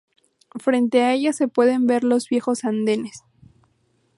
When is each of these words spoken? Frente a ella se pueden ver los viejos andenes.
Frente 0.55 1.03
a 1.03 1.13
ella 1.13 1.31
se 1.31 1.47
pueden 1.47 1.85
ver 1.85 2.03
los 2.03 2.27
viejos 2.27 2.63
andenes. 2.65 3.21